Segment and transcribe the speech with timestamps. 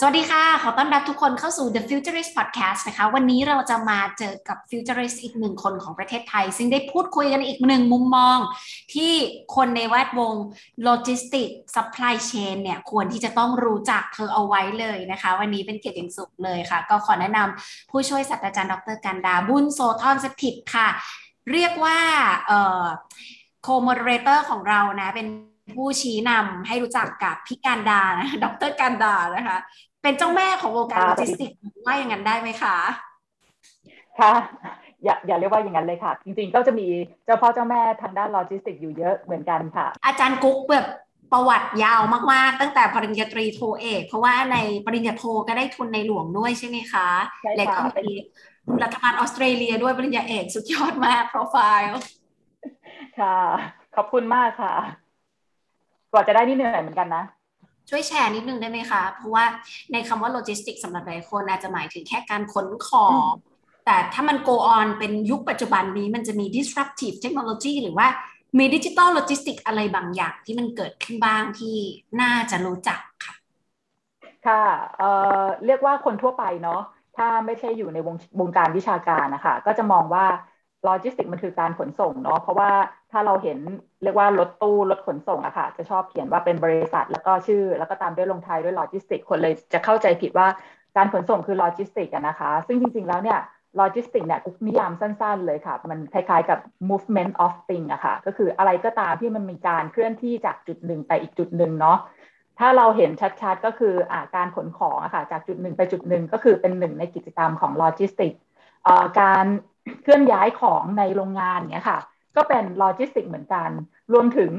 [0.00, 8.38] สวัสดีค่ะ ขอต้อนรับทุกคนเข้าสู่ The Futurist Podcast นะคะ วันนี้เราจะมาเจอกับ Futurist อีกหนึ่งคนของประเทศไทย ซึ่งได้พูดคุยกันอีกหนึ่งมุมมอง
[8.94, 9.12] ที่
[9.56, 10.34] คนในแวดวง
[10.84, 20.88] โลจิสติกซัพพลายเชนเนี่ย ควรที่จะต้องรู้จักเธอเอาไว้เลยนะคะ วันนี้เป็นเกียรติอย่างสูงเลยค่ะ ก็ขอแนะนำผู้ช่วยศาสตราจารย์ดรกานดา บุญโสธรสถิตย์ค่ะ
[21.52, 21.98] เรียกว่า
[23.62, 25.28] co-moderator ของเรานะเป็น
[25.76, 29.58] ผู้ชี้นำให้รู้จักกับพี่กานดานะดรกานดานะคะ
[30.08, 32.76] เป็นเจ้าแม่ของวงการโลจิสติกส์ว่าอย่างนั้นได้ไหมคะ
[34.18, 34.32] ค่ะ
[35.04, 36.86] อย่าอย่าเรียกว่าอย่างนั้นเลยค่ะ จริงๆก็จะมี
[37.24, 40.86] เจ้าพ่อเจ้าแม่ทางด้านโลจิสติกส์อยู่เยอะเหมือนกันค่ะ อาจารย์กุ๊กแบบ
[41.32, 42.00] ประวัติยาว
[42.32, 47.08] มากๆ ตั้งแต่ปริญญาตรีโทเอกเพราะว่าในปริญญาโทก็ได้ทุนในหลวงด้วยใช่ไหมคะ
[47.42, 48.14] ใช่ค่ะและก็มี
[48.82, 51.88] รัฐบาลออสเตรเลียด้วยปริญญาเอกสุดยอดมากโปรไฟล์
[53.18, 53.36] ค่ะ
[53.96, 54.74] ขอบคุณมากค่ะ
[56.12, 57.24] กว่าจะได้นี่เหนื่อยเหมือนกันนะ
[57.90, 59.44] ช่วยแชร์นิดนึงได้ไหมคะ เพราะว่า
[59.92, 63.24] ในคำว่าโลจิสติกส์สำหรับหลายคนอาจจะหมายถึงแค่การขนของ
[63.84, 68.06] แต่ถ้ามัน go on เป็นยุคปัจจุบันนี้มันจะมี disruptive technology หรือว่า
[68.58, 71.76] มี digital logistics อะไรบางอย่างที่มันเกิดขึ้นบ้างที่
[72.20, 73.34] น่าจะรู้จักค่ะ
[74.46, 74.62] ค่ะ
[74.98, 75.10] เอ่
[75.42, 76.80] อเรียกว่าคนทั่วไปเนาะ
[77.16, 80.26] ถ้าไม่ใช่อยู่ในวงวงการวิชาการนะคะก็จะมองว่า
[80.84, 82.70] โลจิสติกส์มันคือการขนส่งเนาะเพราะว่า
[83.12, 83.58] ถ้าเราเห็น
[84.02, 90.46] เรียกว่ารถตู้รถขนส่งอะค่ะ จะชอบเขียนว่าเป็นบริษัท แล้วก็ชื่อ แล้วก็ตามด้วยลงท้ายด้วยโลจิสติกส์คนเลยจะเข้าใจผิดว่า
[90.96, 93.38] การขนส่งคือโลจิสติกส์นะคะ ซึ่งจริง ๆ แล้วเนี่ย
[93.76, 96.58] โลจิสติกส์เนี่ยนิยามสั้น ๆ เลยค่ะ มันคล้ายๆกับ
[96.90, 101.98] movement of thing อะค่ะ ก็คืออะไรก็ตามที่มันมีการเคลื่อนที่จากจุดหนึ่งไปอีกจุดหนึ่งเนาะ
[102.58, 103.10] ถ้าเราเห็น
[103.42, 108.32] ชัดๆ ก็คืออาการขนของอะค่ะจากจุดหนึ่งไปจุดหนึ่งก็คือเป็นหนึ่งในกิจกรรมของโลจิสติกส์
[109.20, 109.46] การ
[110.02, 111.98] เคลื่อนย้ายของในโรงงานเนี้ยค่ะ
[112.36, 113.68] ก็เป็นโลจิสติกส์เหมือนกัน
[114.12, 114.52] รวมถึง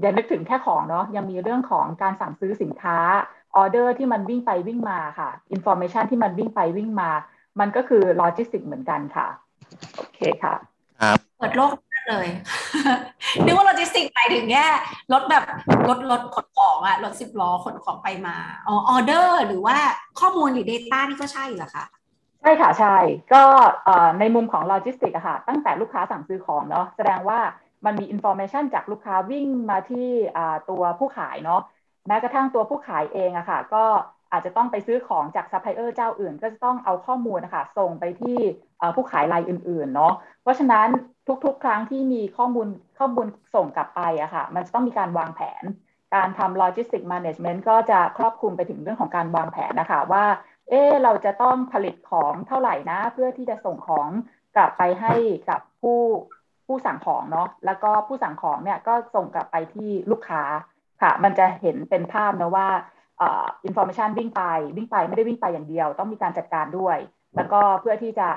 [0.00, 2.98] อย่านึกถึงแค่ของเนาะยังมีเรื่องของการสั่งซื้อสินค้า
[3.56, 7.10] ออเดอร์ที่มันวิ่งไปวิ่งมาค่ะอินโฟ a t ชันที่มันวิ่งไปวิ่งมา
[7.60, 9.26] มันก็คือโลจิสติกส์เหมือนกันค่ะ
[9.96, 10.54] โอเคค่ะ
[11.00, 12.28] ครับเปิดโลกมากเลย
[13.44, 14.66] นึกว่าโลจิสติกส์หมายถึงแค่
[15.12, 15.42] รถแบบ
[15.88, 18.36] รถรถขนของอะรถสิบล้อขนของไปมา
[18.66, 19.76] อ๋อออเดอร์หรือว่า
[20.20, 22.96] ข้อมูลหรือ Data นี่ก็ใช่เหรอคะใช่ค่ะใช่
[23.32, 23.42] ก็
[24.20, 27.40] ในมุมของโลจิสติกส์อะค่ะ ตั้งแต่ลูกค้าสั่งซื้อของเนาะแสดงว่า
[27.84, 30.08] มันมีอินโฟ a t ชันจากลูกค้าวิ่งมาที่
[30.70, 31.60] ตัวผู้ขายเนาะ
[32.06, 33.84] แม้กระทั่งตัวผู้ขายเองอะค่ะ ก็
[34.32, 38.38] อาจจะต้องไปซื้อของจากซัพพลายเออร์เจ้าอื่น ก็จะต้องเอาข้อมูลนะคะส่งไปที่
[38.96, 40.88] ผู้ขายรายอื่นๆเนาะเพราะฉะนั้น
[41.44, 42.68] ทุกๆ ครั้งที่มีข้อมูล
[42.98, 45.64] ข้อมูลส่งกลับไปอะค่ะ มันจะต้องมีการวางแผน
[46.14, 50.24] การทำ logistics management ก็จะครอบคลุมไปถึงเรื่องของการวางแผนนะคะว่า
[50.70, 54.08] เออเราจะต้องผลิตของเท่าไหร่นะ เพื่อที่จะส่งของ
[54.56, 55.14] กลับไปให้
[55.50, 56.00] กับผู้
[56.66, 60.42] ผู้สั่งของเนาะแล้วก็ผู้สั่งของเนี่ยก็ส่งกลับไปที่ลูกค้า
[61.02, 62.68] ค่ะ มันจะเห็นเป็นภาพนะว่า
[63.20, 64.42] อินโฟ a t ชันวิ่งไป
[64.76, 66.98] วิ่งไปไม่ได้วิ่งไปอย่างเดียว ต้องมีการจัดการด้วย
[67.36, 68.28] แล้วก็เพื่อที่จะ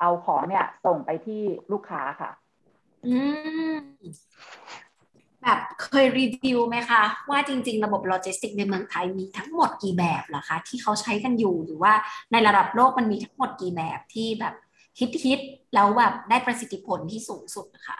[0.00, 1.42] เอาของเนี่ยส่งไปที่
[1.72, 2.30] ลูกค้าค่ะ
[3.06, 3.16] อื
[3.74, 3.76] ม
[5.46, 11.92] แบบเคยรีวิวไหมคะว่าจริง ๆ ระบบโลจิสติกในเมืองไทยมีทั้งหมดกี่แบบเหรอคะที่เขาใช้กันอยู่หรือว่า
[12.32, 14.54] ในระดับโลกมันมีทั้งหมดกี่แบบที่แบบ
[14.98, 17.98] ฮิตฮิตๆแล้วแบบได้ประสิทธิผลที่สูงสุดนะคะ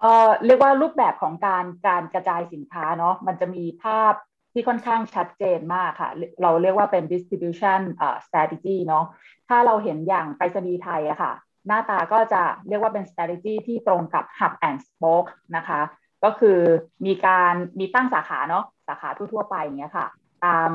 [0.00, 4.12] เอ่อเรียกว่ารูปแบบของการการกระจายสินค้าเนาะมันจะมีภาพ
[4.52, 6.10] ที่ค่อนข้างชัดเจนมากค่ะ
[6.42, 9.04] เราเรียกว่าเป็น distribution uh, strategy เนาะ
[9.48, 11.32] ถ้าเราเห็นอย่างไปรษณีย์ไทยอะค่ะ
[11.66, 15.80] หน้าตาก็จะเรียกว่าเป็น strategy ที่ตรงกับ hub and spoke นะคะ
[16.24, 16.58] ก็คือ
[17.06, 20.06] มีการมีตั้งสาขาเนาะสาขาทั่วๆไปอย่างเงี้ยค่ะ
[20.44, 20.70] ตาม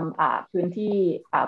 [0.51, 0.95] พื้นที่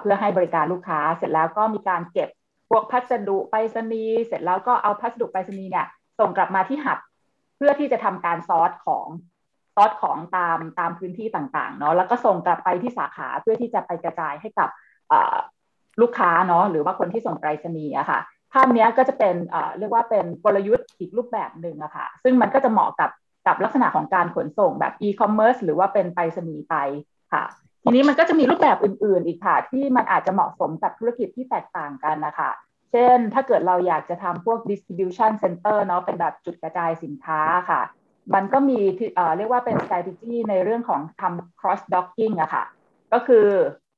[0.02, 2.30] เพื่อให้บริการลูกค้าเสร็จแล้วก็มีการเก็บ
[2.70, 5.88] พวกพัสดุไปรษณีย์เสร็จแล้วก็เอาพัสดุไปรษณีย์เนี่ย
[6.20, 7.00] ส่งกลับมาที่หับ
[7.58, 9.08] เพื่อที่จะทำการซอร์สของ
[9.76, 14.70] ซอสของตามตามพื้นที่ต่างๆเนาะแล้วก็ส่งกลับไปที่สาขาเพื่อที่จะไปกระจายให้กับ
[16.02, 18.20] ลูกค้าเนาะหรือว่าคนที่ส่งไปรษณีย์อะค่ะ
[18.54, 19.36] ภาพนี้ก็จะเป็น
[19.80, 23.10] เรียกว่าเป็นกลยุทธ์อีกรูปแบบหนึ่งอะค่ะซึ่งมันก็จะเหมาะกับ
[23.48, 26.76] กับลักษณะของการขนส่งแบบอีคอมเมิร์ซหรือว่าเป็นไปรษณีย์ไป
[27.34, 27.44] ค่ะ
[27.84, 32.52] ทีนี้มันก็จะมีรูปแบบอื่น ๆ อีกค่ะ ที่มันอาจจะเหมาะสมกับธุรกิจที่แตกต่างกันนะคะ
[32.92, 37.82] เช่น ถ้าเกิดเราอยากจะทำพวก distribution center เนาะเป็นแบบจุดกระจายสินค้าค่ะ
[38.34, 38.80] มันก็มี
[39.16, 42.64] เเรียกว่าเป็น strategy ในเรื่องของทำ cross docking อะค่ะ
[43.14, 43.48] ก็คือ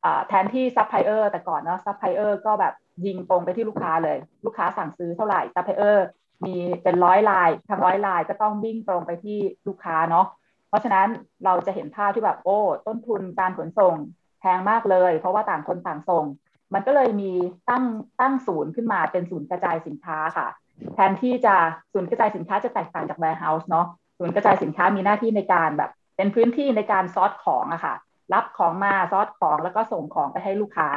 [0.06, 2.74] อแทนที่ supplier แต่ก่อนเนาะ supplier ก็แบบ
[3.06, 5.98] ยิงตรงไปที่ลูกค้าเลย ลูกค้าสั่งซื้อเท่าไหร่ supplier
[6.44, 9.38] มีเป็นร้อยลายทำร้อยลายก็ต้องวิ่งตรงไปที่
[9.68, 10.26] ลูกค้าเนาะ
[10.70, 11.08] เพราะฉะนั้น
[11.46, 13.96] เราจะเห็นภาพที่แบบโอ้ต้นทุนการขนส่ง
[14.40, 16.26] แพงมากเลย เพราะว่าต่างคนต่างส่ง
[16.74, 17.32] มันก็เลยมี
[17.70, 17.84] ตั้ง
[18.22, 20.48] ตั้งศูนย์ขึ้นมาเป็นศูนย์กระจายสินค้าค่ะ
[20.94, 21.56] แทนที่จะ
[21.94, 23.86] ศูนย์กระจายสินค้าจะแตกต่างจาก warehouse เนาะ
[24.18, 27.96] ศูนย์กระจายสินค้ามีหน้าที่ในการแบบ เป็นพื้นที่ในการซอร์ตของอะค่ะ
[28.34, 30.90] รับของมาซอร์ตของแล้วก็ส่งของไปให้ลูกค้า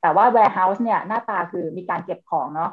[0.00, 2.70] แต่ว่า warehouse เนี่ยหน้าตาคือมีการเก็บของเนาะ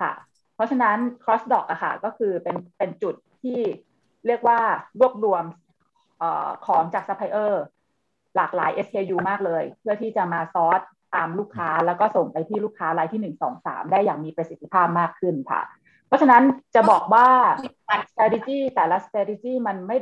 [0.00, 0.12] ค่ะ
[0.60, 3.58] ราะฉะนั้น cross dock อะค่ะก็คือเป็นเป็นจุดที่
[4.26, 4.58] เรียกว่า
[5.00, 5.44] รวบรวม
[6.22, 6.24] อ
[6.66, 7.64] ของจากซัพพลายเออร์
[8.36, 10.80] หลากหลาย SKU มากเลย เพื่อที่จะมา sort
[11.14, 15.62] ตามลูกค้าแล้วก็ส่งไปที่ลูกค้ารายที่หนึ่งสองสามได้อย่างมีประสิทธิภาพมากขึ้นค่ะ
[16.06, 16.42] เพราะฉะนั้น
[16.74, 17.28] จะบอกว่า
[18.10, 19.96] strategy แต่ละ strategy มันไม่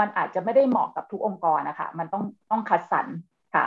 [0.00, 3.06] มันอาจจะไม่ได้เหมาะกับทุกองค์กรนะคะ มันต้องต้องคัดสรร
[3.54, 3.66] ค่ะ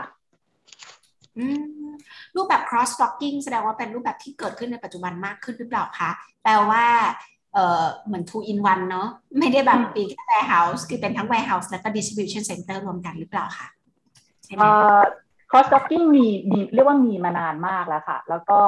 [2.36, 6.10] รูปแบบ cross docking แสดงว่าเป็นรูปแบบที่เกิดขึ้นในปัจจุบันมากขึ้นหรือเปล่าคะ
[6.44, 6.86] แปลว่า
[7.54, 9.08] เออเหมือน two in one เนาะ
[9.40, 13.68] ไม่ได้แบบเป็นแค่ warehouse คือเป็นทั้ง warehouse แล้วก็ distribution center รวมกันหรือเปล่าคะ
[14.46, 14.62] ใช่ไหม
[15.50, 18.60] cross docking มีมีเรียกว่ามีมานานมากแล้วค่ะ แล้วก็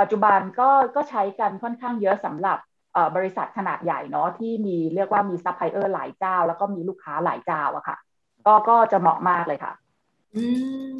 [0.00, 2.58] ปัจจุบันก็ก็ใช้กันค่อนข้างเยอะสำหรับ
[3.16, 7.96] บริษัทขนาดใหญ่เนาะที่มีเรียกว่ามีซัพพลายเออร์หลายเจ้า แล้วก็มีลูกค้าหลายเจ้าอะค่ะ
[8.46, 9.72] ก็ก็จะเหมาะมากเลยค่ะ
[10.36, 10.44] อื
[10.92, 10.96] ม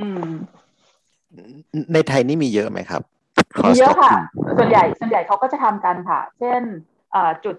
[0.00, 0.30] อืม
[1.92, 3.02] ในไทยนี่มีเยอะไหมครับ
[3.66, 4.12] มีเยอะค่ะ
[4.58, 6.62] ส่วนใหญ่ส่วนใหญ่เขาก็จะทำกันค่ะ เช่น
[7.44, 7.56] จุด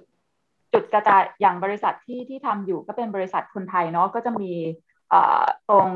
[0.74, 4.52] จุดกระจายอย่างบริษัทที่ที่ทำอยู่ก็เป็นบริษัทคนไทยเนาะก็จะมี
[5.70, 5.88] ตรง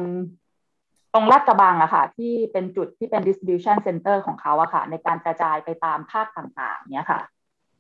[1.13, 7.21] ตรงลาดกระบังอะค่ะ ที่เป็นจุดที่เป็น distribution center ของเขาอะค่ะ ในการกระจายไปตามภาคต่างๆ เนี้ยค่ะ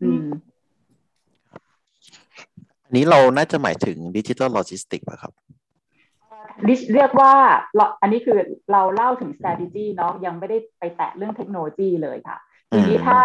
[0.01, 0.27] อืม
[2.85, 5.33] อันนี้เราน่าจะหมายถึงดิจิทัลโลจิสติกป่ะครับ
[6.93, 7.33] เรียกว่า
[8.01, 8.39] อันนี้คือ
[8.71, 12.37] เราเล่าถึง strategy เนาะยังไม่ได้ไปแตะเรื่องเทคโนโลยีเลยค่ะ
[12.69, 13.19] ทีนี้ถ้า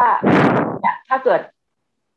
[0.80, 1.40] เนี่ยถ้าเกิด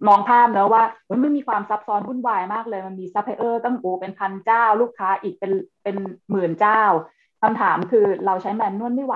[0.07, 5.51] มองภาพเนอะว่ามันไม่มีความซับซ้อนวุ่นวายมากเลย มันมีซัพพลายเออร์ตั้งโอเป็นพันเจ้า ลูกค้าอีกเป็น
[5.83, 5.95] เป็น
[6.31, 6.81] หมื่นเจ้า
[7.41, 9.15] คำถามคือเราใช้ manual ไม่ไหว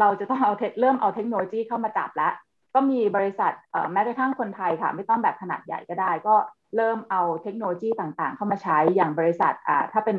[0.00, 2.32] เราจะต้องเอาเริ่มเอาเทคโนโลยีเข้ามาจับแล้ว
[2.74, 3.52] ก็มีบริษัท
[3.92, 6.34] แม้กระทั่งคนไทยค่ะ ไม่ต้องแบบขนาดใหญ่ก็ได้ ก็
[6.76, 10.16] เริ่มเอาเทคโนโลยีต่างๆ เข้ามาใช้อย่างบริษัทอ่าถ้าเป็น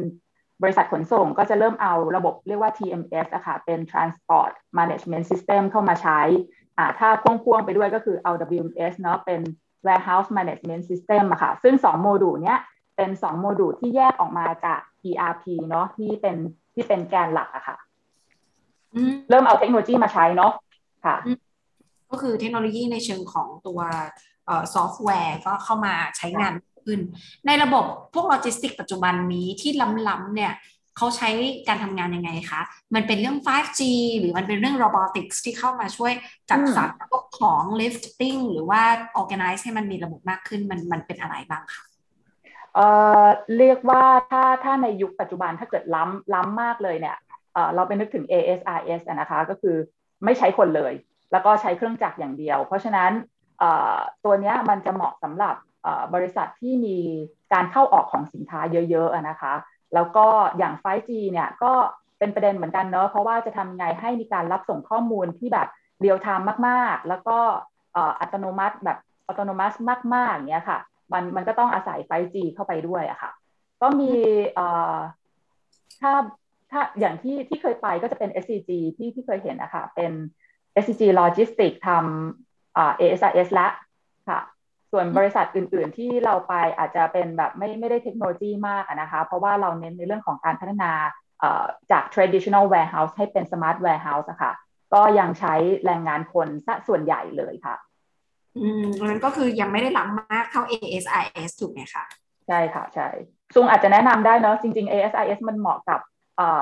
[0.63, 6.19] บริษัทขนส่งก็จะเริ่มเอาระบบเรียกว่า TMS อะค่ะเป็น Transport Management System เข้ามาใช้
[6.77, 9.41] อ่าถ้าพ่วงๆไปด้วยก็คือเอา WMS เนาะเป็น
[9.85, 12.59] Warehouse Management System อะค่ะ ซึ่ง 2 โมดูลเนี้ย
[12.97, 16.37] เป็น 2 โมดูลที่แยกออกมาจาก ERP เนาะที่เป็น
[16.73, 17.77] ที่เป็นแกนหลักอะค่ะ
[19.29, 20.53] เริ่มเอาเทคโนโลยีมาใช้เนาะ
[21.05, 21.17] ค่ะ
[22.09, 23.79] ก็คือเทคโนโลยีในเชิงของตัว
[24.73, 26.53] ซอฟต์แวร์ก็เข้ามาใช้งาน
[26.85, 26.99] ขึ้น
[27.47, 29.71] ในระบบพวกโลจิสติกส์ปัจจุบันนี้ที่
[30.09, 30.53] ล้ำๆเนี่ย
[30.97, 31.29] เขาใช้
[31.67, 32.61] การทำงานยังไงคะ
[32.95, 33.81] มันเป็นเรื่อง 5G
[34.19, 36.13] หรือมันเป็นเรื่อง robotics ที่เข้ามาช่วย
[36.49, 38.81] จัดสรรพวกของ lifting หรือว่า
[39.21, 41.83] organize ให้มันมีระบบมากขึ้น มันมันเป็นอะไรบ้างคะ
[42.73, 42.87] เอ่
[43.23, 43.25] อ
[43.57, 47.17] เรียกว่าถ้าถ้าในยุคปัจจุบันถ้าเกิดล้ำล้ำมากเลยเนี่ย
[47.53, 49.75] เอ่อเราไปนึกถึง ASRS นะคะ ก็คือ
[50.25, 50.93] ไม่ใช้คนเลย
[51.31, 53.11] แล้วก็ใช้เครื่องจักรอย่างเดียว เพราะฉะนั้น
[53.59, 55.55] เอ่อตัวเนี้ยมันจะเหมาะสำหรับ
[56.13, 56.97] บริษัทที่มี
[57.53, 59.53] การเข้าออกของสินค้าเยอะๆนะคะ
[59.93, 60.25] แล้วก็
[60.57, 61.73] อย่าง 5G เนี่ยก็
[62.19, 65.67] เป็นประเด็นเหมือนกันเนอะเพราะว่าจะทำไงให้มีการรับส่งข้อมูลที่แบบ
[65.99, 67.37] เรียลไทม์มากๆ แล้วก็
[68.19, 68.97] อัตโนมัติแบบ
[69.27, 69.75] อัตโนมัติ
[70.15, 70.79] มากๆอย่างเงี้ยค่ะ
[71.13, 73.31] มันมันก็ต้องอาศัย 5G เข้าไปด้วยอะค่ะ
[73.81, 74.11] ก็มี
[76.01, 76.11] ถ้า
[76.71, 80.11] ถ้าอย่างที่ที่เคยไปก็จะเป็น SCG ที่ที่เคยเห็นนะคะเป็น
[80.83, 83.67] SCG Logistics ทำ ASRS ละ
[84.29, 84.39] ค่ะ
[84.91, 90.91] ส่วนบริษัทอื่น ๆ ที่เราไปอาจจะเป็นแบบไม่ไม่ได้เทคโนโลยีมากนะคะ เพราะว่าเราเน้นในเรื่องของการพัฒนา
[91.91, 94.51] จาก traditional warehouse ให้เป็น smart warehouse อะค่ะ
[94.93, 95.53] ก็ยังใช้
[95.85, 97.75] แรงงานคนซะส่วนใหญ่เลยค่ะ
[98.57, 102.03] อืมนั้นก็คือยังไม่ได้ล้ำมากเท่า ASIS ถูกไหมคะ
[102.47, 103.07] ใช่ค่ะ ใช่
[103.55, 105.99] ซุงอาจจะแนะนำได้เนาะจริง ๆ ASIS มันเหมาะกับ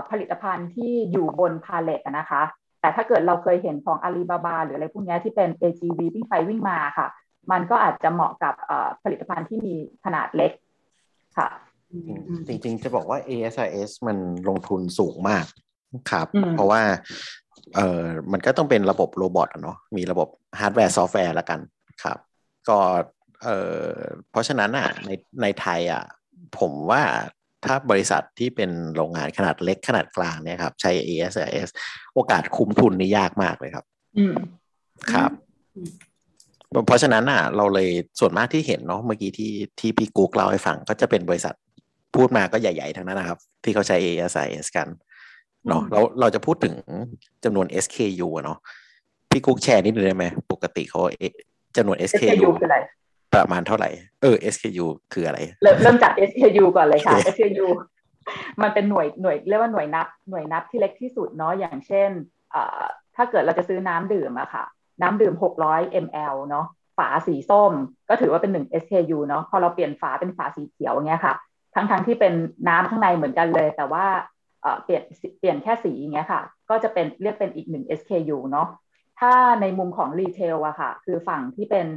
[0.10, 2.42] ผลิตภัณฑ์ที่อยู่บนพาเลตนะคะ
[2.82, 7.08] แต่ถ้าเกิดเราเคยเห็นของ Alibaba หรืออะไรพวกนี้ที่เป็น AGV วิ่งไปวิ่งมาค่ะ
[7.52, 8.56] มันก็อาจจะเหมาะกับ
[9.04, 10.52] ผลิตภัณฑ์ที่มีขนาดเล็ก
[11.38, 11.50] ค่ะ
[12.48, 14.18] จริงๆ จะบอกว่า ASIS มัน
[14.50, 15.46] ลงทุนสูงมาก
[16.12, 16.82] ครับ เพราะว่า
[17.76, 20.28] เออมันก็ต้องเป็นระบบ robot เนาะมีระบบ
[20.60, 21.60] ฮาร์ดแวร์ซอฟต์แวร์ละกัน
[22.04, 22.18] ครับ
[22.70, 22.78] ก็
[23.44, 23.50] เอ
[23.82, 23.86] อ
[24.32, 26.04] เพราะฉะนั้นอะในในไทยอะ
[26.60, 27.04] ผมว่า
[27.66, 31.70] ถ้าบริษัทที่เป็นโรงงานขนาดเล็กขนาดกลางเนี่ยครับ ใช้ ASIS
[32.14, 33.86] โอกาสคุ้มทุนนี่ยากมากเลยครับ
[34.18, 34.36] อืม
[35.14, 35.32] ครับ
[36.86, 41.56] เพราะฉะนั้นอะเราเลยส่วนมากที่เห็นเนาะเมื่อกี้ที่ที่พี่กุ๊กเล่าให้ฟังก็จะเป็นบริษัท
[42.16, 44.88] พูดมาก็ใหญ่ๆ ทั้งนั้นนะครับ ที่เขาใช้ ASIS กัน
[45.68, 46.76] เนาะเราเราจะพูดถึง
[47.44, 48.58] จำนวน SKU เนาะ
[49.32, 51.02] พี่กุ๊กแชร์นิดนึงได้ไหมปกติเขา
[51.78, 52.80] จำนวน SKU คืออะไร
[53.34, 53.90] ประมาณเท่าไหร่
[54.22, 57.68] เออ SKU คืออะไร เริ่มเริ่มจาก SKU ก่อนเลยค่ะ SKU
[58.62, 62.10] มันเป็นหน่วยหน่วยเรียกว่าหน่วยนับ หน่วยนับที่เล็กที่สุดเนาะอย่างเช่น
[63.16, 64.66] ถ้าเกิดเราจะซื้อน้ำดื่มอะค่ะ
[65.02, 66.66] น้ำดื่ม 600 ml เนาะ
[66.98, 67.74] ฝาสีส้ม
[68.10, 71.34] ก็ถือว่าเป็น1 SKU เนาะพอเราเปลี่ยนฝาเป็นฝาสีเขียวเงี้ยค่ะ
[71.76, 72.34] ทั้งๆทที่เป็น
[72.68, 74.06] น้ำข้างในเหมือนกันเลย แต่ว่า
[74.84, 75.04] เปลี่ยน
[75.40, 78.68] เปลี่ยนแค่สีอย่างเงี้ยค่ะ ก็จะเป็นเรียกเป็นอีกหนึ่ง SKU เนาะ
[79.20, 81.88] ถ้าในมุมของ retail อะค่ะ คือฝั่งที่เป็น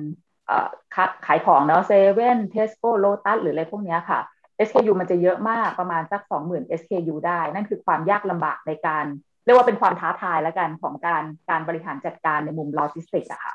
[1.26, 4.20] ขายของเนาะเซเว่นเทสโก้โลตัสหรืออะไรพวกนี้ค่ะ
[4.66, 9.04] SKU มันจะเยอะมากประมาณสัก 20,000 SKU ได้ นั่นคือความยากลำบากในการ
[9.44, 13.54] เรียกว่าเป็นความท้าทายแล้วกันของการการบริหารจัดการในมุมโลจิสติกอะค่ะ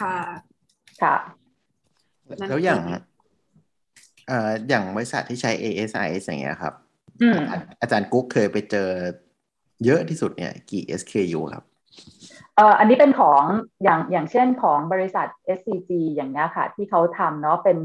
[0.00, 0.16] ค่ะ
[1.02, 1.14] ค่ะ
[2.48, 2.82] แล้วอย่าง
[4.28, 6.74] เอ่ออย่างบริษัทที่ใช้ ASIS อย่างเงี้ยครับ
[7.80, 8.88] อาจารย์กุ๊กเคยไปเจอ
[9.84, 11.64] เยอะที่สุดเนี่ยกี่ SKU ครับ
[12.56, 13.42] เอ่ออันนี้เป็นของ
[13.84, 15.26] อย่างอย่างเช่นของบริษัท
[15.58, 17.76] SCG อย่างเงี้ยค่ะ ที่เขาทำเนาะเป็น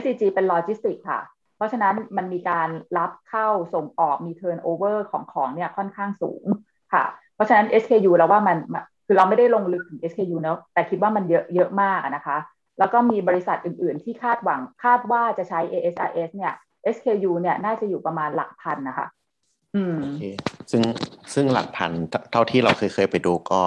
[0.00, 1.20] SCG เป็นโลจิสติกค่ะ
[1.56, 6.44] เพราะฉะนั้นมันมีการรับเข้าส่งออกมี turnover ของของเนี่ยค่อนข้างสูง
[6.92, 8.58] ค่ะ เพราะฉะนั้น SKU เราว่ามัน
[9.06, 12.36] คือเราไม่ได้ลงลึกถึง SKU เนาะแต่คิดว่ามันเยอะเยอะมากนะคะ
[12.78, 16.52] แล้วก็มีบริษัทอื่น ๆ ที่คาดหวังคาดว่าจะใช้ ASRS เนี่ย
[16.94, 19.06] SKU เนี่ยน่าจะอยู่ประมาณหลักพันนะคะ
[19.74, 20.22] อืมโอเค
[20.70, 20.82] ซึ่ง
[21.34, 21.90] ซึ่งหลักพัน
[22.32, 23.60] เท่าที่เราเคยเคยไปดูก็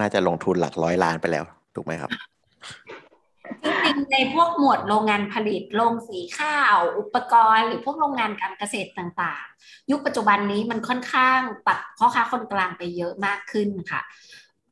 [0.00, 1.44] น่าจะลงทุนหลักร้อยล้านไปแล้ว
[1.74, 2.10] ถูกไหมครับ
[3.64, 14.00] จริงๆในพวกหมวดโรงงานผลิตโรงสีข้าว อุปกรณ์ หรือพวกโรงงานการเกษตรต่างๆ ยุคปัจจุบันนี้มันค่อนข้างตัดพ่อค้าคนกลางไปเยอะมากขึ้นค่ะ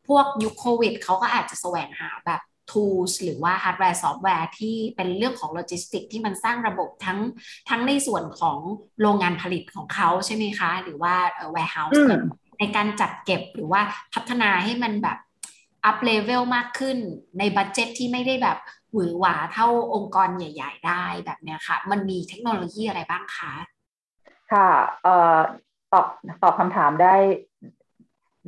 [0.09, 7.19] พวกยุคโควิดเขาก็อาจจะแสวงหาแบบ tools หรือว่าฮาร์ดแวร์ซอฟต์แวร์ที่เป็นเรื่องของโลจิสติกที่มันสร้างระบบทั้ง
[7.69, 8.59] ทั้งในส่วนของ
[9.01, 11.15] โรงงานผลิตของเขาใช่ไหมคะ หรือว่า
[11.55, 12.01] warehouse
[12.59, 13.81] ในการจัดเก็บหรือว่า
[14.15, 15.19] พัฒนาให้มันแบบ
[15.87, 16.99] up level มากขึ้น
[17.39, 18.59] ใน budget ที่ไม่ได้แบบ
[18.93, 23.53] หวือหวาเท่าองค์กรใหญ่ ๆ ได้แบบเนี้ยค่ะ มันมีเทคโนโลยีอะไรบ้างคะ
[24.53, 24.69] ค่ะ
[25.03, 25.39] เอ่อ
[25.93, 26.07] ตอบ
[26.43, 27.17] ตอบคำถามได้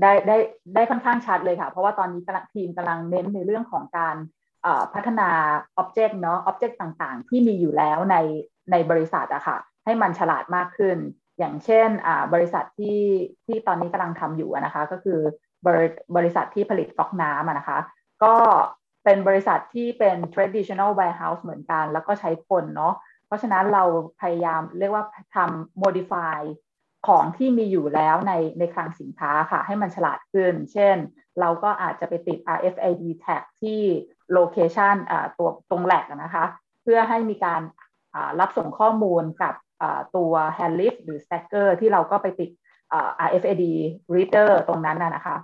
[0.00, 0.36] ได้ได้
[0.74, 4.16] ได้ค่อนข้างชัดเลยค่ะ เพราะว่าตอนนี้กำลังทีมกำลังเน้นในเรื่องของการ
[4.94, 5.30] พัฒนา
[5.76, 8.16] อ็อบเจกต์เนาะอ็อบเจกต์ต่างๆ ที่มีอยู่แล้วใน
[8.70, 10.98] ในบริษัทอะค่ะ ให้มันฉลาดมากขึ้น
[11.38, 11.88] อย่างเช่น
[12.34, 13.00] บริษัทที่
[13.46, 15.20] ที่ตอนนี้กำลังทำอยู่นะคะ ก็คือ
[15.66, 17.78] บริบริษัทที่ผลิตฟอกน้ำนะคะ
[18.24, 18.34] ก็
[19.04, 22.94] เป็นบริษัทที่เป็น traditional warehouse เหมือนกัน แล้วก็ใช้คนเนาะ
[23.26, 23.84] เพราะฉะนั้นเรา
[24.20, 25.04] พยายามเรียกว่า
[25.36, 26.40] ทำ modify
[27.08, 30.96] ของที่มีอยู่แล้วในในคลังสินค้าค่ะ ให้มันฉลาดขึ้น เช่น
[31.40, 33.80] เราก็อาจจะไปติด RFID tag ที่
[34.36, 34.96] location
[35.38, 36.44] ตัวตรงแหลกนะคะ
[36.82, 37.62] เพื่อให้มีการ
[38.40, 39.54] รับส่งข้อมูลกับ
[40.16, 42.50] ตัว hand lift หรือ stacker ที่เราก็ไปติด
[43.26, 43.64] RFID
[44.14, 45.36] reader ตรงนั้นนะคะ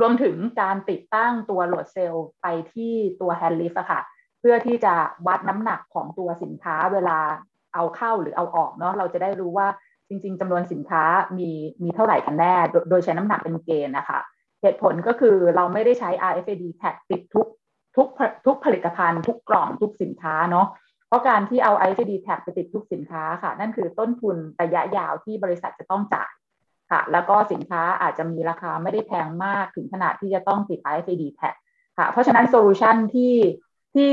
[0.00, 4.00] รวมถึงการติดตั้งตัวโหลดเซลล์ไปที่ตัว hand lift ค่ะ
[4.40, 4.94] เพื่อที่จะ
[5.26, 7.18] วัดน้ำหนักของตัวสินค้าเวลา
[7.74, 9.68] เอาเข้าหรือเอาออกเนาะเราจะได้รู้ว่า
[10.08, 11.04] จริง ๆจำนวนสินค้า
[11.38, 11.50] มี
[11.82, 12.54] มีเท่าไหร่กันแน่
[12.90, 14.20] โดยใช้น้ำหนักเป็นเกณฑ์นะคะ
[14.62, 17.46] เหตุผลก็คือเราไม่ได้ใช้ RFID tag ติดทุก
[17.96, 18.08] ทุก
[18.46, 20.66] ทุกผลิตภัณฑ์ทุกกล่องทุกสินค้าเนาะ
[21.08, 26.32] เพราะการที่เอา RFID tag ไปติดทุกสินค้าค่ะ นั่นคือต้นทุนระยะยาวที่บริษัทจะต้องจ่าย
[26.90, 31.54] ค่ะ แล้วก็สินค้าอาจจะมีราคาไม่ได้แพงมากถึงขนาดที่จะต้องติด RFID tag
[31.98, 33.34] ค่ะ เพราะฉะนั้น solution ที่
[33.94, 34.12] ที่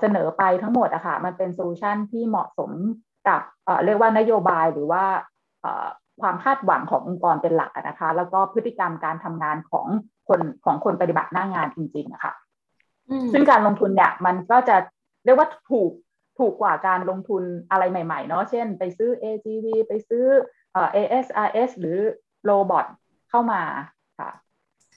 [0.00, 2.70] เสนอไปทั้งหมดอะค่ะมันเป็น solution ที่เหมาะสม
[3.28, 3.40] กับ
[3.84, 5.04] เรียกว่านโยบายหรือว่า
[6.20, 9.86] ความคาดหวังขององค์กรเป็นหลักนะคะ แล้วก็พฤติกรรมการทำงานของ
[10.28, 12.32] คนของคนปฏิบัติหน้างานจริงๆนะคะ
[13.32, 14.76] ซึ่งการลงทุนเนี่ยมันก็จะ
[15.24, 15.90] เรียกว่าถูก
[16.38, 20.24] ถูกกว่าการลงทุนอะไรใหม่ๆเนาะเช่น ไปซื้อ AGV ไปซื้อ
[20.96, 21.98] ASRS หรือ
[22.44, 22.86] robot
[23.30, 23.62] เข้ามา
[24.18, 24.30] ค่ะ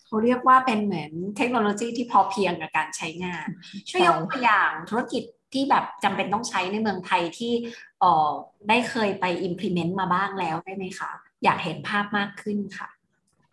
[0.06, 3.48] เขาเรียกว่าเป็นเหมือนเทคโนโลยีที่พอเพียงกับการใช้งาน
[3.90, 7.54] ช่วยยกตัวอย่างธุรกิจที่แบบจำเป็นต้องใช้ในเมืองไทยที่
[8.00, 8.30] เออ
[8.70, 11.12] ได้เคยไป implement มาบ้างแล้วได้ไหมคะ
[11.44, 12.90] อยากเห็นภาพมากขึ้นค่ะ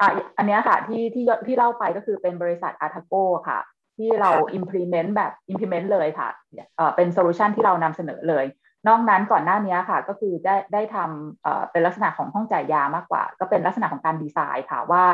[0.00, 3.14] อะอันนี้ค่ะที่ที่ที่เล่าไปก็คือเป็นบริษัทอาร์ทโก
[3.49, 3.61] ค่ะ
[3.97, 6.28] ที่เรา implement แบบ implement เลยค่ะ
[6.76, 8.45] เอ่อเป็น solution ที่เรานำเสนอเลย
[8.88, 15.04] นอกนั้นก่อนหน้านี้ค่ะ ก็คือได้ได้ทำเป็นลักษณะของห้องจ่ายยามากกว่า ก็เป็นลักษณะของการดีไซน์ค่ะว่า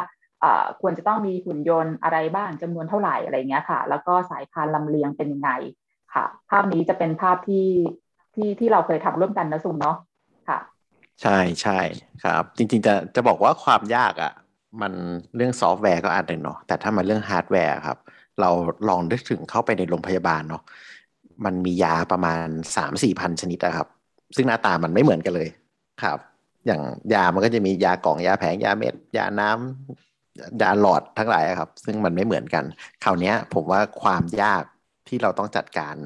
[0.81, 5.51] ควรจะต้องมีหุ่นยนต์อะไรบ้างจำนวนเท่าไหร่อะไรเงี้ยค่ะ แล้วก็สายพานลำเลียงเป็นยังไง
[6.15, 7.69] ค่ะ ภาพนี้จะเป็นภาพที่
[8.35, 9.97] ที่ที่เราเคยทำร่วมกันนะซุมเนาะ
[10.49, 10.59] ค่ะ
[11.23, 11.79] ใช่ใช่
[12.25, 14.33] ครับ จริง ๆ จะจะบอกว่าความยากอะ่ะ
[14.81, 14.93] มัน
[15.37, 17.99] เรื่องซอฟต์แวร์ก็อาจจะเนาะแต่ถ้ามันเรื่องฮาร์ดแวร์ครับ
[18.41, 18.51] เรา
[18.89, 20.63] ลองนึกถึงเข้าไปในโรงพยาบาลเนาะ
[21.45, 23.89] มันมียาประมาณสามสี่พันชนิดนะครับ
[24.37, 25.49] ซึ่งหน้าตามันไม่เหมือนกันเลย
[26.03, 26.19] ครับ
[26.67, 26.81] อย่าง
[27.15, 32.65] ยามันก็จะมียากล่องยาแผงยาเม็ด ยาน้ำยาหลอดทั้งหลายครับ ซึ่งมันไม่เหมือนกัน
[33.05, 34.63] คราวนี้ผมว่าความยาก
[35.09, 35.97] ที่เราต้องจัดการ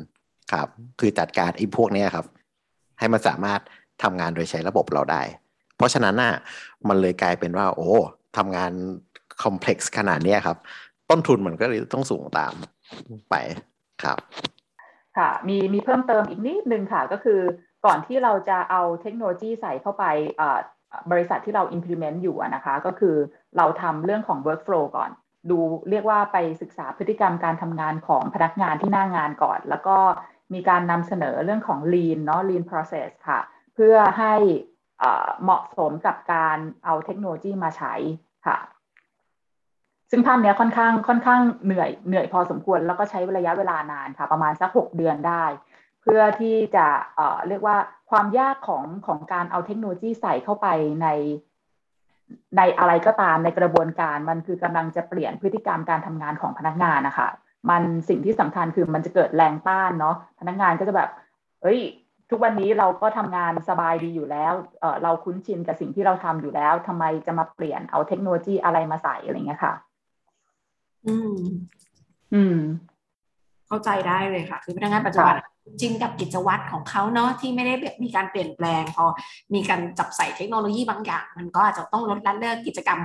[0.53, 0.69] ครับ
[1.01, 2.27] คือจัดการไอ้พวกนี้ครับ
[2.99, 3.61] ให้มันสามารถ
[4.03, 5.23] ทำงานโดยใช้ระบบเราได้
[5.77, 6.35] เพราะฉะนั้นน่ะ
[6.89, 7.91] มันเลยกลายเป็นว่า โอ้
[8.37, 8.71] ทำงาน
[9.43, 10.57] คอมเพล็กซ์ขนาดนี้ครับ
[11.11, 12.53] ต้นทุนมันก็เลยต้องสูงตาม
[13.31, 13.35] ไป
[14.05, 14.19] ครับ
[15.19, 17.41] ค่ะมีมีเพิ่มเติมอีกนิดนึงค่ะ ก็คือ
[17.87, 20.05] ก่อนที่เราจะเอาเทคโนโลยีใส่เข้าไป
[21.11, 23.17] บริษัทที่เรา implement อยู่นะคะ ก็คือ
[23.57, 25.11] เราทำเรื่องของ workflow ก่อน
[25.51, 25.59] ดู
[25.91, 29.97] เรียกว่าไปศึกษาพฤติกรรมการทำงานของพนักงานที่หน้างานก่อน แล้วก็
[30.55, 33.41] มีการนำเสนอเรื่องของ lean เนาะ lean process ค่ะ
[33.75, 34.35] เพื่อให้
[35.43, 37.95] เหมาะสมกับการเอาเทคโนโลยีมาใช้
[38.47, 38.59] ค่ะ
[40.11, 45.45] ซึ่งภาพนี้ค่อนข้างค่อนข้างเหนื่อยเหนื่อยพอสมควร แล้วก็ใช้ระยะเวลานานค่ะประมาณสักหกเดือนได้
[46.03, 47.77] เพื่อที่จะเอ่อเรียกว่า
[48.11, 50.67] ความยากของของการเอาเทคโนโลยีใส่เข้าไป
[51.03, 51.09] ใน
[52.57, 57.29] ในอะไรก็ตามในกระบวนการมันคือกำลังจะเปลี่ยนพฤติกรรมการทำงานของพนักงานนะคะ
[57.71, 61.11] มันสิ่งที่สำคัญคือมันจะเกิดแรงต้านเนาะพนักงานก็จะแบบ
[61.63, 61.81] เอ้ย
[62.31, 69.75] ทุกวันนี้เราก็ทำงานสบายดีอยู่แล้วเเราคุ้นชินกับสิ่งที่เราทำอยู่แล้วทำไมจะมาเปลี่ยนเอาเทคโนโลยีอะไรมาใส่อะไรเงี้ยค่ะ
[71.07, 71.37] อืม
[72.35, 72.59] อืม
[73.69, 75.37] เข้าใจได้เลยค่ะ คือพนักงานปัจจุบัน
[75.81, 79.05] จินกับกิจวัตรของเขาเนาะที่ไม่ได้แบบมีการเปลี่ยนแปลง พอ
[79.55, 83.01] มีการจับใส่เทคโนโลยีบางอย่าง มันก็อาจจะต้องลดละเลิกกิจกรรม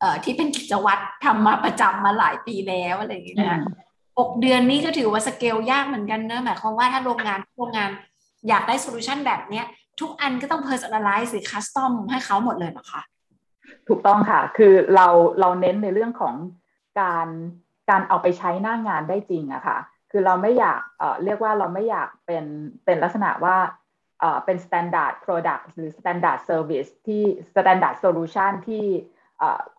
[0.00, 3.60] เอ่อที่เป็นกิจวัตรทำมาประจำมาหลายปีแล้วอะไรอย่างเงี้ยนะ
[4.18, 7.90] หกเดือนนี้ก็ถือว่าสเกลยากเหมือนกันเนอะหมายความว่าถ้าโรงงานโรงงาน
[8.48, 9.66] อยากได้ solution แบบเนี้ย
[10.00, 13.02] ทุกอันก็ต้อง personalize หรือ custom ให้เขาหมดเลยเหรอคะ
[13.88, 15.06] ถูกต้องค่ะ คือเรา
[15.40, 16.34] เราเน้นในเรื่องของ
[16.98, 17.26] การ
[17.90, 19.78] การเอาไปใช้หน้างานได้จริงอะค่ะ
[20.10, 22.44] คือเราไม่อยากเอ่อเรียกว่าเราไม่อยากเป็น
[22.84, 23.56] เป็นลักษณะว่า
[24.20, 28.84] เอ่อเป็น standard product หรือ standard service ที่ standard solution ที่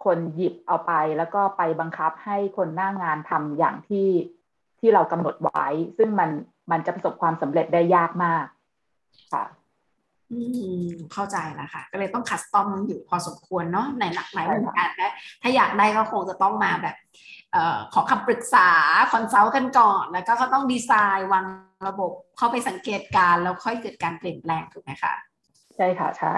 [0.05, 4.09] คนหยิบเอาไปแล้วก็ไปบังคับให้คนหน้างานทำอย่างที่
[4.79, 6.29] ที่เรากำหนดไว้ ซึ่งมัน
[6.71, 8.45] มันจะประสบความสำเร็จได้ยากมาก
[9.33, 9.43] ค่ะ
[11.13, 16.95] เข้าใจแล้วค่ะ ก็เลยต้อง custom อยู่พอสมควรเนาะในหลักหลายวงการนะถ้าอยากได้ก็คงจะต้องมาแบบ
[17.55, 18.69] ออขอคำปรึกษา
[19.11, 21.45] consult กันก่อน แล้วก็เขาต้องดีไซน์วาง
[21.87, 25.13] ระบบเข้าไปสังเกตการแล้วค่อยเกิดการเปลี่ยนแปลงถูกไหมคะ
[25.75, 26.35] ใช่ค่ะ ใช่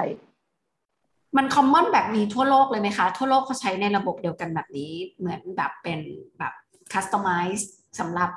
[1.38, 6.00] มันคอมมอนแบบนี้ทั่วโลกเลยไหมคะ ทั่วโลกเขาใช้ในระบบเดียวกันแบบนี้เหมือนแบบเป็น
[6.40, 6.54] แบบ
[6.94, 8.30] คัสตอมไมซ์สำหรับ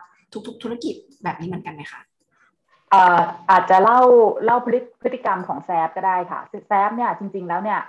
[0.47, 2.01] ทุกๆ ธุรกิจแบบนี้เหมือนกันไหมคะ
[3.51, 4.01] อาจจะเล่า
[4.45, 4.57] เล่า
[5.03, 7.81] พฤติกรรมของแซฟก็ได้ค่ะแซฟเนี่ยจริง ๆ แล้วเนี่ย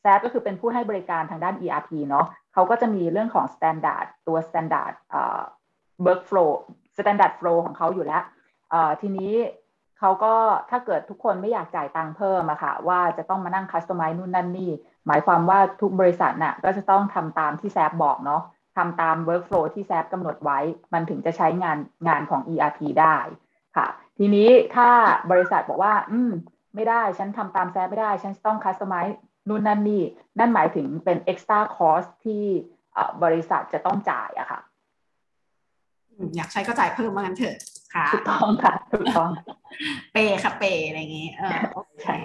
[0.00, 4.94] แซฟก็คือเป็นผู้ให้บริการทางด้าน ERP เนาะเขาก็จะมีเรื่องของ Standard ตัว Standard
[6.06, 6.50] Workflow
[6.96, 8.22] Standard Flow ของเขาอยู่แล้ว
[9.00, 9.34] ทีนี้
[9.98, 10.34] เขาก็
[10.70, 14.70] ถ้าเกิดทุกคนไม่อยากจ่ายตังค์เพิ่มอะค่ะ ว่าจะต้องมานั่งคัสตอมไมซ์นู่นนั่นนี่
[15.06, 18.42] หมายความว่าทุกบริษัทน่ะก็จะต้องทำตามที่แซฟบอกเนาะ
[18.76, 20.58] ทำตาม workflow ที่แซฟกำหนดไว้
[20.92, 23.16] มันถึงจะใช้งานงานของ ERP ได้
[23.76, 24.88] ค่ะ ทีนี้ถ้า
[25.30, 26.30] บริษัทบอกว่า อืม
[26.74, 30.02] ไม่ได้ฉันทำตามแซฟไม่ได้ ฉันต้องคัสตอมไมซ์นู่นนั่นนี่
[30.38, 32.44] นั่นหมายถึงเป็น extra cost ที่
[33.24, 34.60] บริษัทจะต้องจ่ายอะค่ะ
[36.36, 37.56] อยากใช้ก็จ่ายเพิ่มมากันเถอะ
[37.94, 39.30] ค่ะถูกต้องค่ะถูกต้อง
[40.12, 41.58] เปค่ะเปอะไรอย่างงี้เออ
[42.02, 42.16] ใช่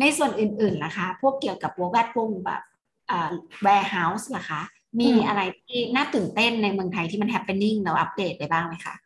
[0.00, 2.62] ในส่วนอื่นๆนะคะ พวกเกี่ยวกับวงแวดวงแบบ
[3.10, 3.32] อ่า
[3.66, 4.62] warehouse ล่ะคะ
[5.00, 9.05] มีอะไรที่น่าตื่นเต้นในเมืองไทยที่มัน happening เราอัปเดตได้บ้างไหมคะเอ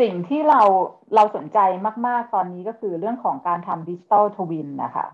[0.00, 0.60] สิ่งที่เรา
[1.14, 1.58] เราสนใจ
[2.06, 5.06] มาก ๆ ตอนนี้ก็คือเรื่องของการทำดิจิตอลทวินนะคะ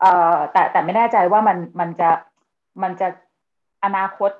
[0.00, 2.10] เอ่อแต่แต่ไม่แน่ใจว่ามันมันจะ
[2.82, 3.08] มันจะ
[3.84, 4.30] อนาคต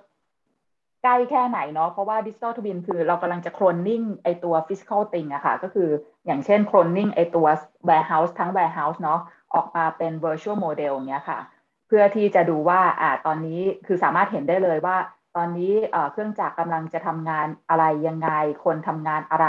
[1.03, 5.89] ใกล้แค่ไหนเนาะเพราะว่า digital twin คือเรากำลังจะโคลนนิ่งไอตัว physical thing อะค่ะ ก็คือ
[6.27, 7.47] อย่างเช่นโคลนนิ่งไอตัว
[7.89, 9.21] warehouse ทั้ง warehouse เนาะ
[9.55, 11.39] ออกมาเป็น virtual model เนี้ยค่ะ
[11.87, 14.97] เพื่อที่จะดูว่าอ่าตอนนี้คือสามารถเห็นได้เลยว่า
[15.37, 15.73] ตอนนี้
[16.13, 18.31] เครื่องจักรกำลังจะทำงานอะไรยังไง
[18.65, 19.49] คนทำงานอะไร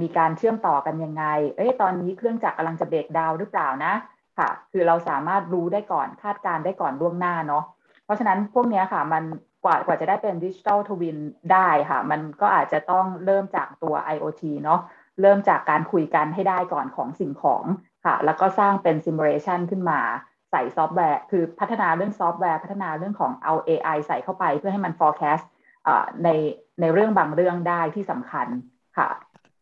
[0.00, 1.24] มีการเชื่อมต่อกันยังไง
[1.56, 3.94] เอ้ยตอนนี้เครื่องจักรกำลังจะ breakdown หรือเปล่านะ
[4.38, 7.64] ค่ะ คือเราสามารถรู้ได้ก่อนคาดการได้ก่อนล่วงหน้าเนาะ
[8.04, 9.24] เพราะฉะนั้นพวกนี้ค่ะมัน
[9.64, 11.18] กว่ากว่าจะได้เป็น digital twin
[11.52, 14.80] ได้ค่ะ มันก็อาจจะต้องเริ่มจากตัว IoT เนาะ
[15.20, 17.64] เริ่มจากการคุยกันให้ได้ก่อนของสิ่งของ
[18.04, 20.00] ค่ะ แล้วก็สร้างเป็น simulation ขึ้นมา
[20.50, 25.44] ใส่ซอฟต์แวร์ คือพัฒนาเรื่องซอฟต์แวร์ พัฒนาเรื่องของเอา AI ใส่เข้าไปเพื่อให้มัน forecast
[26.24, 26.28] ใน
[26.80, 28.46] ในเรื่องบางเรื่องได้ที่สำคัญ
[28.98, 29.08] ค่ะ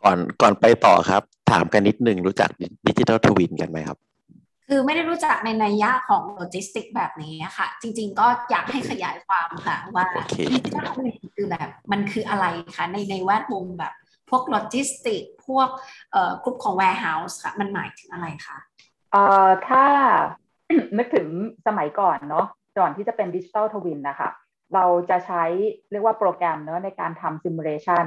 [0.05, 2.51] ก่อนก่อนไปต่อครับ ถามกันนิดนึงรู้จัก
[2.87, 3.98] digital twin กันไหมครับ
[4.68, 10.07] คือไม่ได้รู้จักในนัยยะของโลจิสติกแบบนี้ค่ะ จริง ๆ ก็อยากให้ขยายความค่ะว่า
[10.53, 10.88] ดิจิทัล
[11.37, 12.46] คือแบบมันคืออะไร
[12.77, 13.92] คะในในแวดวงแบบ
[14.31, 15.68] พวกโลจิสติกพวก
[16.12, 18.59] เอ่อกลุ่มของ warehouse ค่ะ มันหมายถึงอะไรคะ
[19.12, 19.85] เอ่อถ้า
[20.99, 21.29] นึกถึง
[21.67, 22.47] สมัยก่อนเนาะ
[22.79, 24.29] ก่อนที่จะเป็น digital twin นะคะ
[24.75, 25.45] เราจะใช้
[25.93, 28.05] เรียกว่าโปรแกรมเนาะในการทำ simulation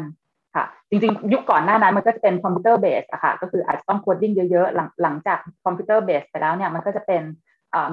[0.56, 7.24] ค่ะ จริงๆ ยุคก่อนหน้านั้นมันก็จะเป็น computer base อะค่ะ ก็คืออาจจะต้อง coding เยอะๆ หลังหลังจาก computer base ไปแล้วเนี่ยมันก็จะเป็น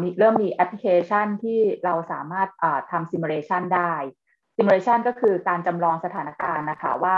[0.01, 2.49] มีเริ่มมีแอปพลิเคชันที่เราสามารถ
[2.91, 3.93] ทำ simulation ได้
[4.57, 7.17] simulation ก็คือการจำลองสถานการณ์นะคะว่า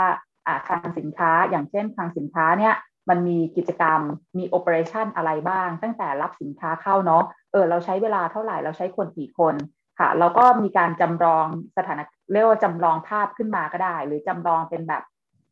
[0.67, 2.73] คลังสินค้าอย่างเช่นคลังสินค้าเนี่ย
[3.09, 4.01] มันมีกิจกรรม
[4.37, 9.55] มี operation อะไรบ้าง ตั้งแต่รับสินค้าเข้าเนาะเออเราใช้เวลาเท่าไหร่เราใช้คนกี่คน
[9.99, 11.45] ค่ะแล้วก็มีการจำลอง
[11.77, 15.03] สถานะเรียกว่าจำลองภาพขึ้นมาก็ได้ หรือจำลองเป็นแบบ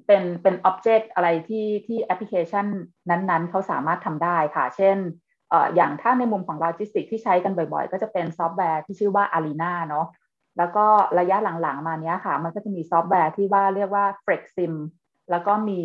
[0.08, 2.66] เป็นเป็น object อะไรที่ที่แอปพลิเคชัน
[3.10, 4.98] นั้นๆ เขาสามารถทำได้ค่ะ เช่น
[5.50, 10.08] เอ่ออย่างถ้าในมุมของโลจิสติกที่ใช้กันบ่อยๆ ก็จะเป็นซอฟต์แวร์ที่ชื่อว่า Arena เนาะ
[10.58, 10.86] แล้วก็
[11.20, 14.74] ระยะหลังๆ มาเนี้ยค่ะ มันก็จะมีซอฟต์แวร์ที่ว่าเรียกว่า FlexSim
[15.32, 15.82] แล้วก็มี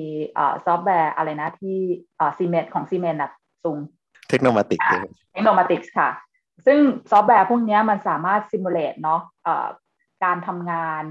[0.66, 1.78] ซอฟต์แวร์อะไรนะที่
[2.38, 3.30] Siemens ของ Siemens อะ
[3.64, 3.78] ซุง
[4.28, 4.76] เทคโนโลยี
[5.32, 6.10] เทคโนโลยีค่ะ
[6.66, 6.80] ซึ่ง
[7.10, 9.20] ซอฟต์แวร์พวกนี้มันสามารถ simulate เนาะ
[10.24, 11.04] การทำงาน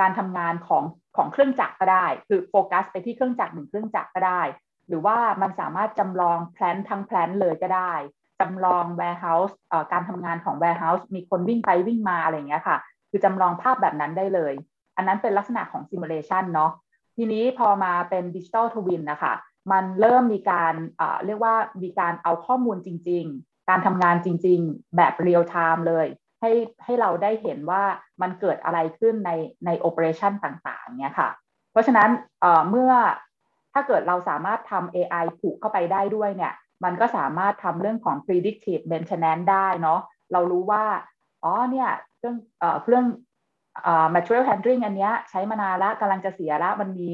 [0.00, 0.84] การทำงานของ
[1.16, 4.42] ของเครื่องจักรก็ได้ คือโฟกัสไปที่เครื่องจักรหนึ่งเครื่องจักรก็ได้
[4.88, 7.94] หรือว่ามันสามารถจำลอง plant ทั้ง plant เลยก็ได้
[8.40, 9.54] จำลอง warehouse
[9.92, 12.78] การทำงานของ warehouse มีคนวิ่งไปวิ่งมาอะไรอย่างเงี้ยค่ะ
[13.10, 14.52] คือจำลองภาพแบบนั้นได้เลย
[14.96, 16.70] อันนั้นเป็นลักษณะของ simulation เนาะ
[17.16, 19.34] ทีนี้พอมาเป็น digital twin นะคะ
[19.72, 20.74] มันเริ่มมีการ
[21.26, 26.06] เรียกว่ามีการเอาข้อมูลจริง ๆ การทำงานจริง ๆ แบบ real-time เลย
[26.40, 26.50] ให้
[26.84, 27.82] ให้เราได้เห็นว่า
[28.22, 29.30] มันเกิดอะไรขึ้นใน
[29.66, 31.30] ใน operation ต่างๆเนี่ยค่ะ
[31.72, 32.10] เพราะฉะนั้น
[32.70, 32.92] เมื่อ
[33.72, 36.52] ถ้าเกิดเราสามารถทำ AI ผูกเข้าไปได้ด้วยเนี่ย
[36.84, 40.00] มันก็สามารถทำเรื่องของ predictive maintenance ได้เนาะ
[40.32, 40.84] เรารู้ว่า
[41.44, 42.36] อ๋อ เนี่ย เครื่อง
[42.82, 43.06] เครื่อง
[44.14, 47.08] material handling อันนี้ใช้มานานแล้วกำลังจะเสียแล้วมันมี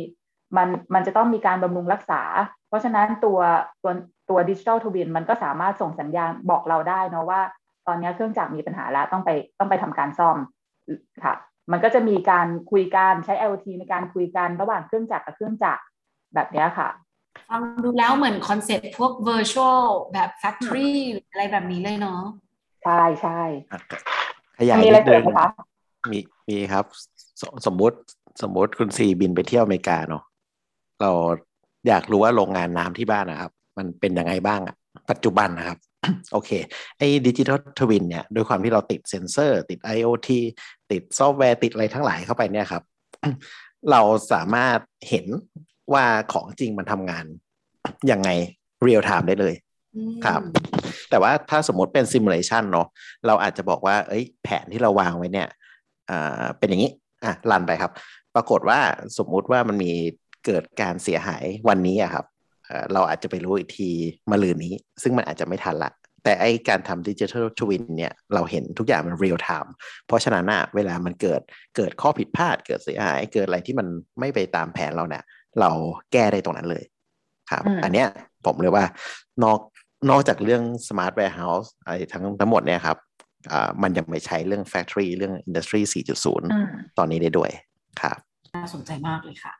[0.56, 2.22] มันมันจะต้องมีการบำรุงรักษา
[2.68, 3.38] เพราะฉะนั้นตัว
[3.82, 3.92] ตัว
[4.30, 7.40] ตัวดิจิทัลทวินมันก็สามารถส่งสัญญาณบอกเราได้นะว่า
[7.86, 10.36] ตอนนี้เครื่องจักรมีปัญหาแล้วต้องไปต้องไปทำการซ่อม
[11.24, 11.34] ค่ะ
[11.72, 15.82] มันก็จะมีการคุยกันใช้ IoT ในการคุยกันระหว่างเครื่องจักรกับเครื่องจักร
[16.34, 16.88] แบบนี้ค่ะ
[17.48, 20.92] ฟังดูแล้วเหมือนคอนเซ็ปต์พวก virtual แบบ factory
[21.30, 22.22] อะไรแบบนี้เลยเนาะ
[22.84, 23.40] ใช่ใช่
[24.58, 25.24] ขยายนิดนึง
[26.10, 26.84] มีมีครับ
[27.40, 27.96] สสมมุติ
[28.42, 30.22] สมมุติคุณซีบินไปเที่ยวอเมริกาเนาะ
[31.00, 31.10] เรา
[31.88, 34.76] อยากรู้ว่าโรงงานน้ำที่บ้านนะครับ มันเป็นยังไงบ้างอะ
[35.10, 35.78] ปัจจุบันนะครับ
[36.32, 36.50] โอเค
[36.98, 40.28] ไอ้ digital twin เนี่ยด้วยความที่เราติดเซ็นเซอร์ ติด IoT
[40.90, 42.82] ติดซอฟต์แวร์ติดอะไรทั้งหลายเข้าไปเนี่ยครับ
[43.90, 45.26] เราสามารถเห็น
[45.92, 47.24] ว่าของจริงมันทำงาน
[48.10, 48.28] ยังไง
[48.82, 49.54] real-time ได้เลย
[50.26, 50.42] ครับ
[51.10, 52.86] แต่ว่าถ้าสมมติเป็น simulation เนาะ
[53.26, 55.48] เราอาจจะบอกว่า เอ้ย แผนที่เราวางไว้เนี่ย
[56.58, 56.92] เป็นอย่างนี้
[57.24, 57.92] อะ run ไปครับ
[58.34, 58.80] ปรากฏว่า
[59.18, 59.92] สมมุติว่ามันมี
[60.46, 62.24] เกิดการเสียหายวันนี้อะครับ
[62.92, 63.90] เราอาจจะไปรู้อีกที
[64.30, 65.90] มะรืนนี้ ซึ่งมันอาจจะไม่ทันละ
[66.24, 69.72] แต่ไอการทำ digital twin เนี่ยเราเห็นทุกอย่างมัน real-time
[70.06, 71.40] เพราะฉะนั้นอะเวลามันเกิด
[71.76, 73.86] เกิดข้อผิดพลาด เกิดเสียหาย เกิดอะไรที่มัน
[74.20, 75.24] ไม่ไปตามแผนเราเนี่ย
[75.60, 75.70] เรา
[76.12, 76.84] แก้ได้ตรงนั้นเลย
[77.50, 78.08] ครับ อันเนี้ย
[78.46, 78.84] ผมเลยว่า
[79.42, 79.58] นอก
[80.10, 82.96] นอกจากเรื่อง smart warehouse อะไรทั้งทั้งหมดเนี่ยครับ
[83.82, 85.80] มันยังไม่ใช้เรื่อง factory เรื่อง industry
[86.40, 87.50] 4.0 ตอนนี้ได้ด้วย
[88.00, 88.16] ครับ
[88.54, 89.52] น่าสนใจมากเลยค่ะ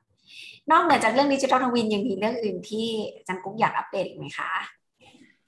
[0.71, 2.87] นอกเหนือจากเรื่องดิจิทัลทวินยังมีเรื่องอื่นที่
[3.29, 4.51] จังกุ๊กอยากอัปเดตอีกไหมคะ